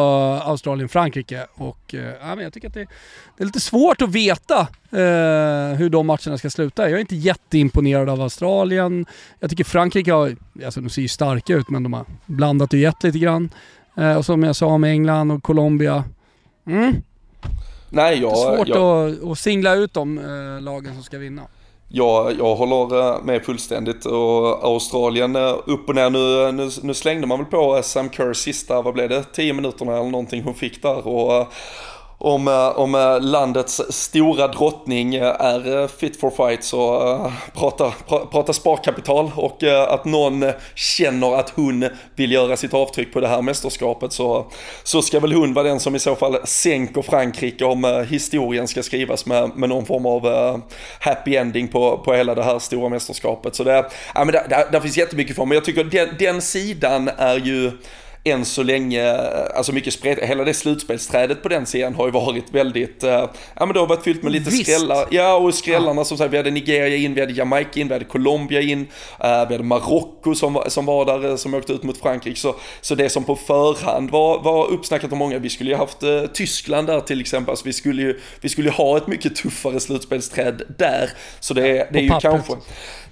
[0.48, 1.46] Australien, Frankrike.
[1.54, 2.86] Och uh, ja, men jag tycker att det,
[3.36, 4.60] det, är lite svårt att veta
[4.92, 6.90] uh, hur de matcherna ska sluta.
[6.90, 9.06] Jag är inte jätteimponerad av Australien.
[9.40, 12.78] Jag tycker Frankrike har, alltså de ser ju starka ut men de har blandat och
[12.78, 13.50] gett lite grann.
[14.18, 16.04] Och som jag sa med England och Colombia.
[16.66, 16.94] Mm.
[17.88, 20.20] Nej, jag, det är svårt jag, att, att singla ut de
[20.60, 21.42] lagen som ska vinna.
[21.88, 26.10] Ja, jag håller eh, med fullständigt och Australien eh, upp och ner.
[26.10, 29.92] Nu, nu, nu slängde man väl på Sam Kerr sista, vad blev det, 10 minuterna
[29.92, 31.46] eller någonting hon fick där och eh,
[32.18, 37.92] om, eh, om eh, landets stora drottning eh, är fit for fight så prata,
[38.30, 43.42] prata sparkapital och att någon känner att hon vill göra sitt avtryck på det här
[43.42, 44.46] mästerskapet så,
[44.82, 48.82] så ska väl hon vara den som i så fall sänker Frankrike om historien ska
[48.82, 50.26] skrivas med, med någon form av
[51.00, 53.54] happy ending på, på hela det här stora mästerskapet.
[53.54, 56.42] Så det, ja, men det, det, det finns jättemycket för men jag tycker den, den
[56.42, 57.72] sidan är ju
[58.26, 59.12] än så länge,
[59.54, 63.30] alltså mycket spret, hela det slutspelsträdet på den sidan har ju varit väldigt, uh, ja
[63.58, 64.62] men det har varit fyllt med lite Visst.
[64.62, 65.06] skrällar.
[65.10, 66.04] Ja och skrällarna ja.
[66.04, 68.86] som sagt, vi hade Nigeria in, vi hade Jamaica in, vi hade Colombia in, uh,
[69.20, 72.40] vi hade Marocko som, som var där, som åkte ut mot Frankrike.
[72.40, 76.02] Så, så det som på förhand var, var uppsnackat av många, vi skulle ju haft
[76.02, 79.80] uh, Tyskland där till exempel, alltså vi skulle ju, vi skulle ha ett mycket tuffare
[79.80, 81.10] slutspelsträd där.
[81.40, 82.32] Så det, det är ju pappret.
[82.32, 82.56] kanske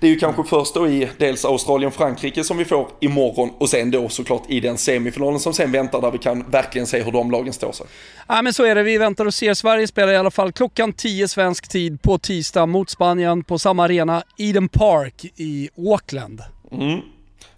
[0.04, 3.68] det är ju kanske först då i dels Australien Frankrike som vi får imorgon och
[3.68, 7.12] sen då såklart i den semifinalen som sen väntar där vi kan verkligen se hur
[7.12, 7.86] de lagen står sig.
[8.28, 9.54] Ja men så är det, vi väntar och ser.
[9.54, 13.84] Sverige spelar i alla fall klockan 10 svensk tid på tisdag mot Spanien på samma
[13.84, 16.42] arena, Eden Park i Auckland.
[16.72, 17.00] Mm.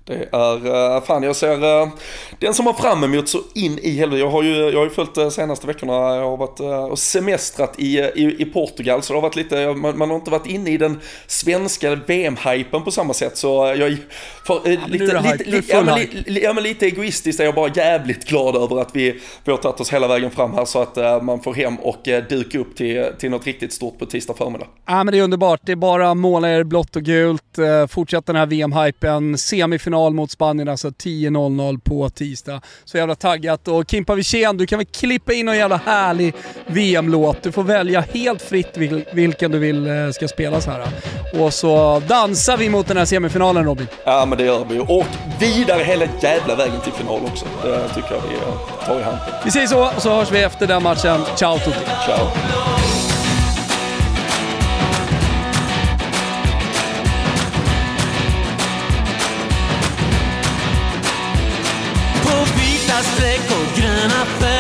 [0.06, 1.88] Det är, uh, fan jag ser, uh,
[2.38, 4.20] den som har fram emot så in i helvete.
[4.20, 6.98] Jag har ju, jag har ju följt uh, senaste veckorna, jag har varit uh, och
[6.98, 9.02] semestrat i, i, i, Portugal.
[9.02, 12.82] Så det har varit lite, man, man har inte varit inne i den svenska VM-hypen
[12.84, 13.36] på samma sätt.
[13.36, 13.96] Så jag,
[14.44, 17.70] för, uh, lite, lite, lite, ja, men, li, ja, men lite egoistiskt är jag bara
[17.74, 21.24] jävligt glad över att vi, vi har tagit oss hela vägen fram här så att
[21.24, 24.66] man får hem och duka upp till, till något riktigt stort på tisdag förmiddag.
[24.86, 27.42] Ja men det är underbart, det är bara måla er blått och gult,
[27.88, 32.60] fortsätt den här VM-hypen, semifinal final mot Spanien, alltså 10.00 på tisdag.
[32.84, 33.68] Så jävla taggat.
[33.68, 36.34] Och Kimpa Wirsén, du kan väl klippa in någon jävla härlig
[36.66, 37.42] VM-låt.
[37.42, 38.76] Du får välja helt fritt
[39.12, 40.86] vilken du vill eh, ska spelas här.
[41.40, 43.86] Och så dansar vi mot den här semifinalen Robin.
[44.04, 44.78] Ja men det gör vi.
[44.78, 45.06] Och
[45.40, 47.46] vidare hela jävla vägen till final också.
[47.62, 49.18] Det tycker jag vi tar i hand.
[49.44, 51.20] Vi säger så, och så hörs vi efter den matchen.
[51.36, 51.86] Ciao tutti.
[52.06, 52.26] Ciao.
[63.76, 64.55] På vita